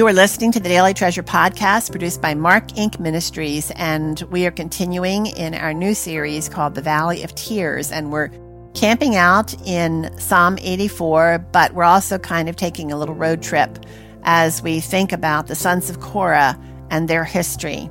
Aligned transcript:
You 0.00 0.06
are 0.06 0.14
listening 0.14 0.50
to 0.52 0.60
the 0.60 0.70
Daily 0.70 0.94
Treasure 0.94 1.22
podcast 1.22 1.90
produced 1.90 2.22
by 2.22 2.32
Mark 2.32 2.68
Inc. 2.68 2.98
Ministries, 2.98 3.70
and 3.76 4.18
we 4.30 4.46
are 4.46 4.50
continuing 4.50 5.26
in 5.26 5.52
our 5.52 5.74
new 5.74 5.92
series 5.92 6.48
called 6.48 6.74
The 6.74 6.80
Valley 6.80 7.22
of 7.22 7.34
Tears. 7.34 7.92
And 7.92 8.10
we're 8.10 8.30
camping 8.72 9.14
out 9.14 9.52
in 9.68 10.10
Psalm 10.18 10.56
84, 10.62 11.44
but 11.52 11.74
we're 11.74 11.84
also 11.84 12.16
kind 12.16 12.48
of 12.48 12.56
taking 12.56 12.90
a 12.90 12.96
little 12.96 13.14
road 13.14 13.42
trip 13.42 13.78
as 14.22 14.62
we 14.62 14.80
think 14.80 15.12
about 15.12 15.48
the 15.48 15.54
sons 15.54 15.90
of 15.90 16.00
Korah 16.00 16.58
and 16.88 17.06
their 17.06 17.24
history. 17.24 17.90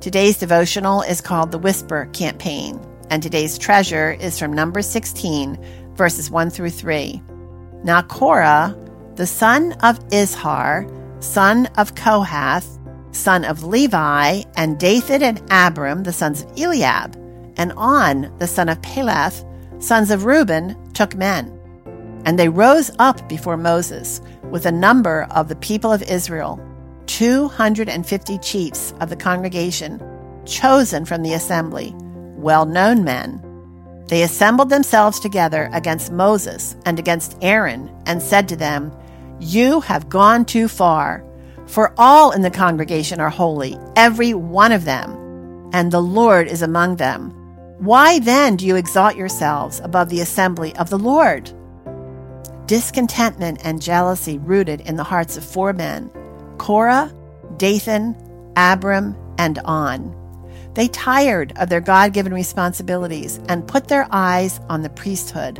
Today's 0.00 0.36
devotional 0.36 1.00
is 1.00 1.22
called 1.22 1.52
The 1.52 1.58
Whisper 1.58 2.06
Campaign, 2.12 2.78
and 3.08 3.22
today's 3.22 3.56
treasure 3.56 4.10
is 4.10 4.38
from 4.38 4.52
Numbers 4.52 4.90
16, 4.90 5.58
verses 5.94 6.30
1 6.30 6.50
through 6.50 6.68
3. 6.68 7.22
Now, 7.82 8.02
Korah, 8.02 8.76
the 9.14 9.26
son 9.26 9.72
of 9.80 10.06
Izhar, 10.10 10.99
son 11.20 11.66
of 11.76 11.94
Kohath, 11.94 12.78
son 13.12 13.44
of 13.44 13.64
Levi, 13.64 14.42
and 14.56 14.78
Dathan 14.78 15.22
and 15.22 15.42
Abiram, 15.50 16.02
the 16.02 16.12
sons 16.12 16.42
of 16.42 16.50
Eliab, 16.58 17.16
and 17.56 17.72
On, 17.72 18.34
the 18.38 18.46
son 18.46 18.68
of 18.68 18.80
Peleth, 18.82 19.44
sons 19.82 20.10
of 20.10 20.24
Reuben, 20.24 20.76
took 20.92 21.14
men. 21.14 21.56
And 22.24 22.38
they 22.38 22.48
rose 22.48 22.90
up 22.98 23.28
before 23.28 23.56
Moses 23.56 24.20
with 24.50 24.66
a 24.66 24.72
number 24.72 25.26
of 25.30 25.48
the 25.48 25.56
people 25.56 25.92
of 25.92 26.02
Israel, 26.02 26.60
250 27.06 28.38
chiefs 28.38 28.94
of 29.00 29.10
the 29.10 29.16
congregation, 29.16 30.02
chosen 30.44 31.04
from 31.04 31.22
the 31.22 31.34
assembly, 31.34 31.94
well 32.36 32.66
known 32.66 33.04
men. 33.04 33.44
They 34.08 34.22
assembled 34.22 34.70
themselves 34.70 35.20
together 35.20 35.70
against 35.72 36.12
Moses 36.12 36.76
and 36.84 36.98
against 36.98 37.36
Aaron, 37.42 37.90
and 38.06 38.20
said 38.20 38.48
to 38.48 38.56
them, 38.56 38.92
you 39.40 39.80
have 39.80 40.08
gone 40.08 40.44
too 40.44 40.68
far, 40.68 41.24
for 41.66 41.94
all 41.96 42.32
in 42.32 42.42
the 42.42 42.50
congregation 42.50 43.20
are 43.20 43.30
holy, 43.30 43.78
every 43.96 44.34
one 44.34 44.70
of 44.70 44.84
them, 44.84 45.70
and 45.72 45.90
the 45.90 46.02
Lord 46.02 46.46
is 46.46 46.62
among 46.62 46.96
them. 46.96 47.30
Why 47.78 48.18
then 48.18 48.56
do 48.56 48.66
you 48.66 48.76
exalt 48.76 49.16
yourselves 49.16 49.80
above 49.80 50.10
the 50.10 50.20
assembly 50.20 50.76
of 50.76 50.90
the 50.90 50.98
Lord? 50.98 51.50
Discontentment 52.66 53.60
and 53.64 53.80
jealousy 53.80 54.38
rooted 54.38 54.82
in 54.82 54.96
the 54.96 55.04
hearts 55.04 55.36
of 55.36 55.44
four 55.44 55.72
men 55.72 56.10
Korah, 56.58 57.10
Dathan, 57.56 58.14
Abiram, 58.56 59.16
and 59.38 59.58
On. 59.60 60.14
They 60.74 60.88
tired 60.88 61.54
of 61.56 61.68
their 61.68 61.80
God 61.80 62.12
given 62.12 62.34
responsibilities 62.34 63.40
and 63.48 63.66
put 63.66 63.88
their 63.88 64.06
eyes 64.10 64.60
on 64.68 64.82
the 64.82 64.90
priesthood, 64.90 65.58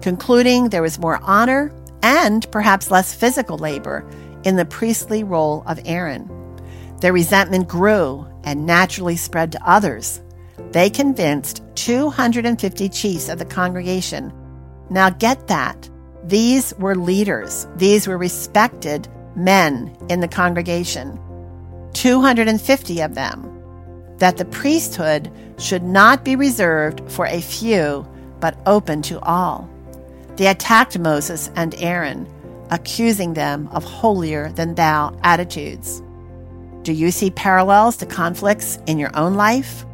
concluding 0.00 0.68
there 0.68 0.82
was 0.82 0.98
more 0.98 1.18
honor 1.22 1.72
and 2.06 2.48
perhaps 2.52 2.92
less 2.92 3.12
physical 3.12 3.58
labor 3.58 4.08
in 4.44 4.54
the 4.54 4.64
priestly 4.64 5.24
role 5.24 5.64
of 5.66 5.80
Aaron. 5.84 6.30
Their 7.00 7.12
resentment 7.12 7.66
grew 7.66 8.24
and 8.44 8.64
naturally 8.64 9.16
spread 9.16 9.50
to 9.52 9.68
others. 9.68 10.22
They 10.70 10.88
convinced 10.88 11.64
250 11.74 12.88
chiefs 12.90 13.28
of 13.28 13.40
the 13.40 13.44
congregation. 13.44 14.32
Now 14.88 15.10
get 15.10 15.48
that. 15.48 15.90
These 16.22 16.72
were 16.78 16.94
leaders. 16.94 17.66
These 17.74 18.06
were 18.06 18.18
respected 18.18 19.08
men 19.34 19.96
in 20.08 20.20
the 20.20 20.28
congregation. 20.28 21.18
250 21.94 23.00
of 23.00 23.16
them. 23.16 23.52
That 24.18 24.36
the 24.36 24.44
priesthood 24.44 25.32
should 25.58 25.82
not 25.82 26.24
be 26.24 26.36
reserved 26.36 27.02
for 27.10 27.26
a 27.26 27.40
few, 27.40 28.06
but 28.38 28.56
open 28.64 29.02
to 29.02 29.18
all. 29.22 29.68
They 30.36 30.48
attacked 30.48 30.98
Moses 30.98 31.50
and 31.56 31.74
Aaron, 31.78 32.28
accusing 32.70 33.32
them 33.32 33.68
of 33.72 33.84
holier 33.84 34.50
than 34.52 34.74
thou 34.74 35.18
attitudes. 35.22 36.02
Do 36.82 36.92
you 36.92 37.10
see 37.10 37.30
parallels 37.30 37.96
to 37.98 38.06
conflicts 38.06 38.78
in 38.86 38.98
your 38.98 39.16
own 39.16 39.34
life? 39.34 39.86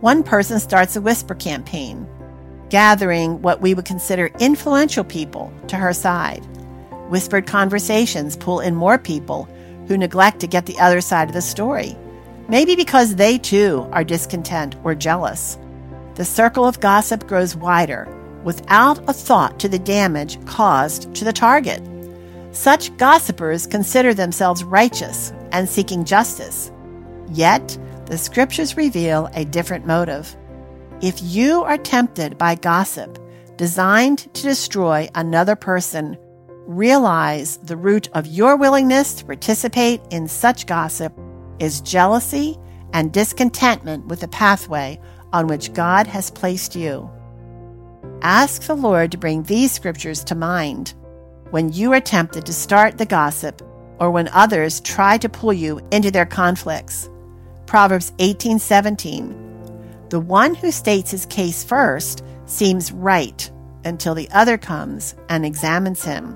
One 0.00 0.22
person 0.22 0.58
starts 0.58 0.96
a 0.96 1.02
whisper 1.02 1.34
campaign, 1.34 2.08
gathering 2.70 3.42
what 3.42 3.60
we 3.60 3.74
would 3.74 3.84
consider 3.84 4.30
influential 4.40 5.04
people 5.04 5.52
to 5.68 5.76
her 5.76 5.92
side. 5.92 6.44
Whispered 7.10 7.46
conversations 7.46 8.36
pull 8.36 8.60
in 8.60 8.74
more 8.74 8.98
people 8.98 9.48
who 9.86 9.98
neglect 9.98 10.40
to 10.40 10.46
get 10.46 10.64
the 10.64 10.78
other 10.78 11.02
side 11.02 11.28
of 11.28 11.34
the 11.34 11.42
story, 11.42 11.94
maybe 12.48 12.74
because 12.74 13.16
they 13.16 13.36
too 13.36 13.86
are 13.92 14.02
discontent 14.02 14.76
or 14.82 14.94
jealous. 14.94 15.58
The 16.14 16.24
circle 16.24 16.64
of 16.64 16.80
gossip 16.80 17.26
grows 17.26 17.54
wider 17.54 18.08
without 18.44 18.98
a 19.08 19.12
thought 19.12 19.58
to 19.60 19.68
the 19.68 19.78
damage 19.78 20.44
caused 20.46 21.14
to 21.14 21.24
the 21.24 21.32
target. 21.32 21.82
Such 22.52 22.96
gossipers 22.98 23.66
consider 23.66 24.14
themselves 24.14 24.62
righteous 24.62 25.32
and 25.50 25.68
seeking 25.68 26.04
justice. 26.04 26.70
Yet, 27.30 27.76
the 28.06 28.18
scriptures 28.18 28.76
reveal 28.76 29.28
a 29.34 29.44
different 29.44 29.86
motive. 29.86 30.36
If 31.00 31.20
you 31.22 31.62
are 31.62 31.78
tempted 31.78 32.38
by 32.38 32.54
gossip 32.54 33.18
designed 33.56 34.32
to 34.34 34.42
destroy 34.42 35.08
another 35.14 35.56
person, 35.56 36.16
realize 36.66 37.56
the 37.58 37.76
root 37.76 38.08
of 38.14 38.26
your 38.26 38.56
willingness 38.56 39.14
to 39.14 39.24
participate 39.24 40.00
in 40.10 40.28
such 40.28 40.66
gossip 40.66 41.12
is 41.58 41.80
jealousy 41.80 42.58
and 42.92 43.12
discontentment 43.12 44.06
with 44.06 44.20
the 44.20 44.28
pathway 44.28 45.00
on 45.32 45.46
which 45.46 45.72
God 45.72 46.06
has 46.06 46.30
placed 46.30 46.76
you. 46.76 47.10
Ask 48.24 48.62
the 48.62 48.74
Lord 48.74 49.12
to 49.12 49.18
bring 49.18 49.42
these 49.42 49.70
scriptures 49.70 50.24
to 50.24 50.34
mind 50.34 50.94
when 51.50 51.70
you 51.70 51.92
are 51.92 52.00
tempted 52.00 52.46
to 52.46 52.54
start 52.54 52.96
the 52.96 53.04
gossip 53.04 53.60
or 54.00 54.10
when 54.10 54.28
others 54.28 54.80
try 54.80 55.18
to 55.18 55.28
pull 55.28 55.52
you 55.52 55.86
into 55.92 56.10
their 56.10 56.24
conflicts. 56.24 57.10
Proverbs 57.66 58.14
18:17 58.20 60.08
The 60.08 60.20
one 60.20 60.54
who 60.54 60.70
states 60.70 61.10
his 61.10 61.26
case 61.26 61.62
first 61.62 62.24
seems 62.46 62.92
right 62.92 63.50
until 63.84 64.14
the 64.14 64.30
other 64.30 64.56
comes 64.56 65.14
and 65.28 65.44
examines 65.44 66.02
him. 66.02 66.34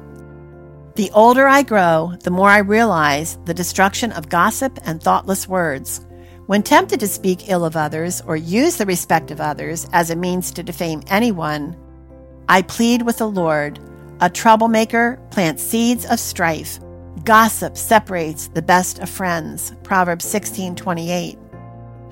The 0.95 1.11
older 1.13 1.49
I 1.49 1.63
grow, 1.63 2.13
the 2.23 2.31
more 2.31 2.51
I 2.51 2.59
realize 2.59 3.39
the 3.47 3.55
destruction 3.55 4.13
of 4.13 4.29
gossip 4.29 4.79
and 4.85 5.03
thoughtless 5.03 5.49
words. 5.49 6.05
When 6.49 6.63
tempted 6.63 6.99
to 7.01 7.09
speak 7.09 7.51
ill 7.51 7.63
of 7.63 7.77
others 7.77 8.23
or 8.27 8.35
use 8.35 8.79
the 8.79 8.87
respect 8.87 9.31
of 9.31 9.39
others 9.39 9.87
as 9.93 10.09
a 10.09 10.17
means 10.17 10.51
to 10.53 10.63
defame 10.63 11.03
anyone, 11.09 11.77
I 12.49 12.63
plead 12.63 13.03
with 13.03 13.19
the 13.19 13.29
Lord. 13.29 13.79
A 14.23 14.31
troublemaker 14.31 15.21
plants 15.31 15.63
seeds 15.63 16.07
of 16.07 16.19
strife. 16.19 16.81
Gossip 17.23 17.77
separates 17.77 18.49
the 18.49 18.63
best 18.63 18.99
of 19.01 19.11
friends. 19.11 19.75
Proverbs 19.83 20.25
16:28. 20.25 21.37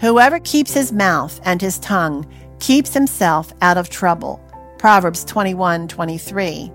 Whoever 0.01 0.39
keeps 0.41 0.75
his 0.75 0.93
mouth 0.93 1.41
and 1.47 1.63
his 1.63 1.79
tongue 1.79 2.27
keeps 2.59 2.93
himself 2.93 3.55
out 3.63 3.79
of 3.79 3.89
trouble. 3.89 4.39
Proverbs 4.77 5.25
21:23. 5.25 6.71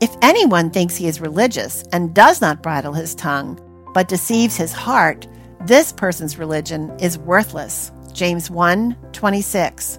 If 0.00 0.14
anyone 0.20 0.68
thinks 0.68 0.96
he 0.96 1.06
is 1.06 1.18
religious 1.18 1.82
and 1.92 2.12
does 2.12 2.42
not 2.42 2.62
bridle 2.62 2.92
his 2.92 3.14
tongue, 3.14 3.58
but 3.94 4.06
deceives 4.06 4.56
his 4.56 4.74
heart, 4.74 5.26
this 5.66 5.92
person's 5.92 6.38
religion 6.38 6.94
is 7.00 7.18
worthless. 7.18 7.90
James 8.12 8.50
1 8.50 8.96
26. 9.12 9.98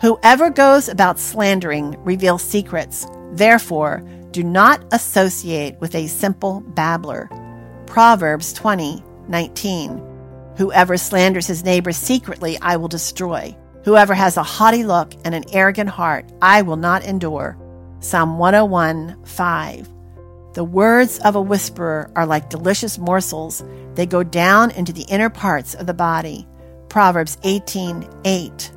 Whoever 0.00 0.50
goes 0.50 0.88
about 0.88 1.18
slandering 1.18 1.96
reveals 2.04 2.42
secrets. 2.42 3.06
Therefore, 3.32 4.02
do 4.32 4.42
not 4.42 4.84
associate 4.92 5.78
with 5.80 5.94
a 5.94 6.08
simple 6.08 6.60
babbler. 6.60 7.30
Proverbs 7.86 8.52
20 8.52 9.02
19. 9.28 10.08
Whoever 10.56 10.96
slanders 10.96 11.46
his 11.46 11.64
neighbor 11.64 11.92
secretly, 11.92 12.58
I 12.60 12.76
will 12.76 12.88
destroy. 12.88 13.56
Whoever 13.84 14.14
has 14.14 14.36
a 14.36 14.42
haughty 14.42 14.84
look 14.84 15.14
and 15.24 15.34
an 15.34 15.44
arrogant 15.52 15.88
heart, 15.88 16.30
I 16.42 16.62
will 16.62 16.76
not 16.76 17.04
endure. 17.04 17.56
Psalm 18.00 18.38
101 18.38 19.24
5. 19.24 19.91
The 20.54 20.64
words 20.64 21.18
of 21.20 21.34
a 21.34 21.40
whisperer 21.40 22.10
are 22.14 22.26
like 22.26 22.50
delicious 22.50 22.98
morsels. 22.98 23.64
They 23.94 24.04
go 24.04 24.22
down 24.22 24.70
into 24.72 24.92
the 24.92 25.06
inner 25.08 25.30
parts 25.30 25.74
of 25.74 25.86
the 25.86 25.94
body. 25.94 26.46
Proverbs 26.90 27.38
18 27.42 28.06
8. 28.24 28.72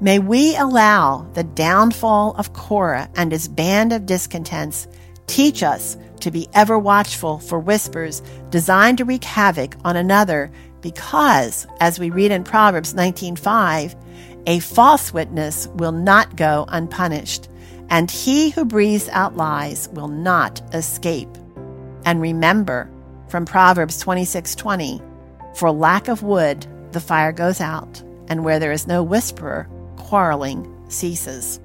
May 0.00 0.18
we 0.18 0.56
allow 0.56 1.30
the 1.34 1.44
downfall 1.44 2.34
of 2.36 2.52
Korah 2.54 3.08
and 3.14 3.30
his 3.30 3.46
band 3.46 3.92
of 3.92 4.04
discontents 4.04 4.88
teach 5.28 5.62
us 5.62 5.96
to 6.20 6.32
be 6.32 6.48
ever 6.54 6.76
watchful 6.76 7.38
for 7.38 7.60
whispers 7.60 8.20
designed 8.50 8.98
to 8.98 9.04
wreak 9.04 9.22
havoc 9.22 9.76
on 9.84 9.94
another 9.96 10.50
because 10.80 11.68
as 11.78 12.00
we 12.00 12.10
read 12.10 12.32
in 12.32 12.42
Proverbs 12.42 12.94
19:5 12.94 13.94
a 14.48 14.58
false 14.58 15.12
witness 15.12 15.68
will 15.74 15.92
not 15.92 16.36
go 16.36 16.64
unpunished 16.68 17.48
and 17.90 18.10
he 18.10 18.50
who 18.50 18.64
breathes 18.64 19.08
out 19.10 19.36
lies 19.36 19.88
will 19.92 20.08
not 20.08 20.60
escape. 20.74 21.28
And 22.04 22.20
remember 22.20 22.88
from 23.28 23.44
Proverbs 23.44 23.98
26:20, 24.02 25.02
for 25.54 25.70
lack 25.70 26.08
of 26.08 26.22
wood 26.22 26.66
the 26.92 27.00
fire 27.00 27.32
goes 27.32 27.60
out, 27.60 28.02
and 28.28 28.44
where 28.44 28.58
there 28.58 28.72
is 28.72 28.86
no 28.86 29.02
whisperer, 29.02 29.68
quarreling 29.96 30.66
ceases. 30.88 31.60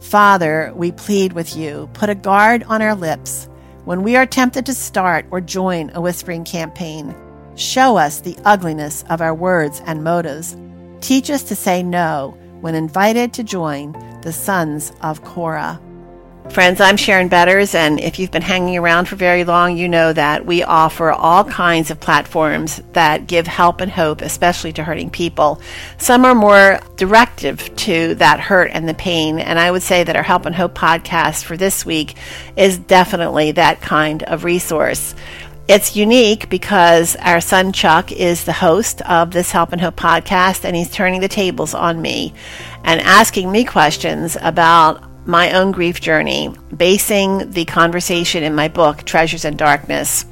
Father, 0.00 0.72
we 0.76 0.92
plead 0.92 1.32
with 1.32 1.56
you, 1.56 1.88
put 1.92 2.08
a 2.08 2.14
guard 2.14 2.64
on 2.68 2.80
our 2.80 2.94
lips. 2.94 3.48
when 3.88 4.02
we 4.02 4.16
are 4.16 4.26
tempted 4.26 4.66
to 4.66 4.74
start 4.74 5.24
or 5.30 5.40
join 5.40 5.90
a 5.94 6.00
whispering 6.00 6.44
campaign. 6.44 7.14
Show 7.54 7.96
us 7.96 8.20
the 8.20 8.36
ugliness 8.44 9.02
of 9.08 9.22
our 9.22 9.34
words 9.34 9.80
and 9.86 10.04
motives. 10.04 10.54
Teach 11.00 11.30
us 11.30 11.42
to 11.44 11.56
say 11.56 11.82
no 11.82 12.36
when 12.60 12.74
invited 12.74 13.32
to 13.32 13.42
join 13.42 13.94
the 14.22 14.32
sons 14.32 14.92
of 15.02 15.22
Korah. 15.22 15.80
Friends, 16.50 16.80
I'm 16.80 16.96
Sharon 16.96 17.28
Betters, 17.28 17.74
and 17.74 18.00
if 18.00 18.18
you've 18.18 18.30
been 18.30 18.40
hanging 18.40 18.78
around 18.78 19.06
for 19.06 19.16
very 19.16 19.44
long, 19.44 19.76
you 19.76 19.86
know 19.86 20.14
that 20.14 20.46
we 20.46 20.62
offer 20.62 21.10
all 21.10 21.44
kinds 21.44 21.90
of 21.90 22.00
platforms 22.00 22.80
that 22.94 23.26
give 23.26 23.46
help 23.46 23.82
and 23.82 23.92
hope, 23.92 24.22
especially 24.22 24.72
to 24.72 24.82
hurting 24.82 25.10
people. 25.10 25.60
Some 25.98 26.24
are 26.24 26.34
more 26.34 26.80
directive 26.96 27.76
to 27.76 28.14
that 28.14 28.40
hurt 28.40 28.70
and 28.72 28.88
the 28.88 28.94
pain, 28.94 29.38
and 29.38 29.58
I 29.58 29.70
would 29.70 29.82
say 29.82 30.04
that 30.04 30.16
our 30.16 30.22
Help 30.22 30.46
and 30.46 30.54
Hope 30.54 30.74
podcast 30.74 31.44
for 31.44 31.58
this 31.58 31.84
week 31.84 32.16
is 32.56 32.78
definitely 32.78 33.52
that 33.52 33.82
kind 33.82 34.22
of 34.22 34.44
resource. 34.44 35.14
It's 35.68 35.94
unique 35.94 36.48
because 36.48 37.14
our 37.16 37.42
son 37.42 37.74
Chuck 37.74 38.10
is 38.10 38.44
the 38.44 38.54
host 38.54 39.02
of 39.02 39.32
this 39.32 39.50
Help 39.50 39.72
and 39.72 39.82
Hope 39.82 39.96
podcast, 39.96 40.64
and 40.64 40.74
he's 40.74 40.90
turning 40.90 41.20
the 41.20 41.28
tables 41.28 41.74
on 41.74 42.00
me 42.00 42.32
and 42.84 43.02
asking 43.02 43.52
me 43.52 43.66
questions 43.66 44.38
about 44.40 45.04
my 45.26 45.52
own 45.52 45.72
grief 45.72 46.00
journey, 46.00 46.54
basing 46.74 47.50
the 47.50 47.66
conversation 47.66 48.42
in 48.42 48.54
my 48.54 48.68
book, 48.68 49.04
Treasures 49.04 49.44
in 49.44 49.58
Darkness. 49.58 50.24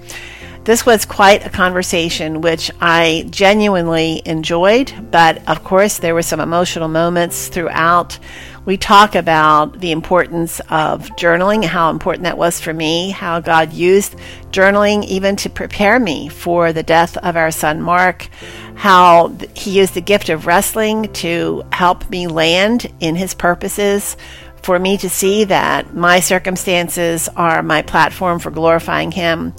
This 0.64 0.86
was 0.86 1.04
quite 1.04 1.44
a 1.44 1.50
conversation 1.50 2.40
which 2.40 2.70
I 2.80 3.26
genuinely 3.28 4.22
enjoyed, 4.24 4.90
but 5.10 5.46
of 5.46 5.62
course, 5.62 5.98
there 5.98 6.14
were 6.14 6.22
some 6.22 6.40
emotional 6.40 6.88
moments 6.88 7.48
throughout. 7.48 8.18
We 8.66 8.76
talk 8.76 9.14
about 9.14 9.78
the 9.78 9.92
importance 9.92 10.60
of 10.68 11.08
journaling, 11.10 11.64
how 11.64 11.90
important 11.90 12.24
that 12.24 12.36
was 12.36 12.60
for 12.60 12.74
me, 12.74 13.10
how 13.10 13.38
God 13.38 13.72
used 13.72 14.16
journaling 14.50 15.04
even 15.04 15.36
to 15.36 15.48
prepare 15.48 16.00
me 16.00 16.28
for 16.28 16.72
the 16.72 16.82
death 16.82 17.16
of 17.18 17.36
our 17.36 17.52
son 17.52 17.80
Mark, 17.80 18.28
how 18.74 19.28
he 19.54 19.78
used 19.78 19.94
the 19.94 20.00
gift 20.00 20.28
of 20.30 20.46
wrestling 20.46 21.12
to 21.14 21.64
help 21.70 22.10
me 22.10 22.26
land 22.26 22.92
in 22.98 23.14
his 23.14 23.34
purposes 23.34 24.16
for 24.66 24.80
me 24.80 24.96
to 24.98 25.08
see 25.08 25.44
that 25.44 25.94
my 25.94 26.18
circumstances 26.18 27.28
are 27.36 27.62
my 27.62 27.82
platform 27.82 28.40
for 28.40 28.50
glorifying 28.50 29.12
Him. 29.12 29.54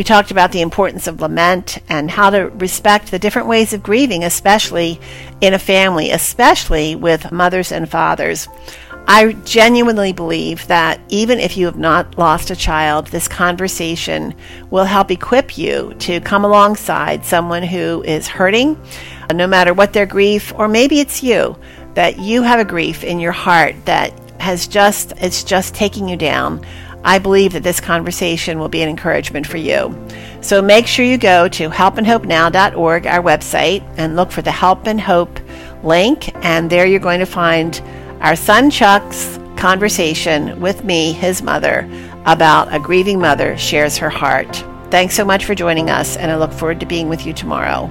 We 0.00 0.04
talked 0.04 0.30
about 0.30 0.50
the 0.50 0.62
importance 0.62 1.06
of 1.06 1.20
lament 1.20 1.76
and 1.90 2.10
how 2.10 2.30
to 2.30 2.48
respect 2.48 3.10
the 3.10 3.18
different 3.18 3.48
ways 3.48 3.74
of 3.74 3.82
grieving, 3.82 4.24
especially 4.24 4.98
in 5.42 5.52
a 5.52 5.58
family, 5.58 6.10
especially 6.10 6.96
with 6.96 7.30
mothers 7.30 7.70
and 7.70 7.86
fathers. 7.86 8.48
I 9.06 9.34
genuinely 9.44 10.14
believe 10.14 10.66
that 10.68 11.02
even 11.10 11.38
if 11.38 11.58
you 11.58 11.66
have 11.66 11.76
not 11.76 12.16
lost 12.16 12.50
a 12.50 12.56
child, 12.56 13.08
this 13.08 13.28
conversation 13.28 14.34
will 14.70 14.86
help 14.86 15.10
equip 15.10 15.58
you 15.58 15.92
to 15.98 16.18
come 16.20 16.46
alongside 16.46 17.26
someone 17.26 17.62
who 17.62 18.02
is 18.02 18.26
hurting, 18.26 18.80
no 19.34 19.46
matter 19.46 19.74
what 19.74 19.92
their 19.92 20.06
grief, 20.06 20.50
or 20.56 20.66
maybe 20.66 21.00
it's 21.00 21.22
you, 21.22 21.58
that 21.92 22.18
you 22.18 22.40
have 22.40 22.58
a 22.58 22.64
grief 22.64 23.04
in 23.04 23.20
your 23.20 23.32
heart 23.32 23.74
that 23.84 24.14
has 24.40 24.66
just 24.66 25.12
it's 25.18 25.44
just 25.44 25.74
taking 25.74 26.08
you 26.08 26.16
down, 26.16 26.64
I 27.02 27.18
believe 27.18 27.52
that 27.52 27.62
this 27.62 27.80
conversation 27.80 28.58
will 28.58 28.68
be 28.68 28.82
an 28.82 28.88
encouragement 28.88 29.46
for 29.46 29.56
you. 29.56 29.96
So 30.42 30.60
make 30.60 30.86
sure 30.86 31.04
you 31.04 31.18
go 31.18 31.48
to 31.48 31.70
helpandhopenow.org, 31.70 33.06
our 33.06 33.22
website, 33.22 33.82
and 33.96 34.16
look 34.16 34.30
for 34.30 34.42
the 34.42 34.50
Help 34.50 34.86
and 34.86 35.00
Hope 35.00 35.40
link, 35.82 36.34
and 36.44 36.68
there 36.68 36.86
you're 36.86 37.00
going 37.00 37.20
to 37.20 37.26
find 37.26 37.80
our 38.20 38.36
son 38.36 38.70
Chuck's 38.70 39.38
conversation 39.56 40.60
with 40.60 40.84
me, 40.84 41.12
his 41.12 41.42
mother, 41.42 41.88
about 42.26 42.74
a 42.74 42.78
grieving 42.78 43.18
mother 43.18 43.56
shares 43.56 43.96
her 43.96 44.10
heart. 44.10 44.64
Thanks 44.90 45.14
so 45.14 45.24
much 45.24 45.44
for 45.44 45.54
joining 45.54 45.88
us, 45.88 46.16
and 46.16 46.30
I 46.30 46.36
look 46.36 46.52
forward 46.52 46.80
to 46.80 46.86
being 46.86 47.08
with 47.08 47.24
you 47.26 47.32
tomorrow. 47.32 47.88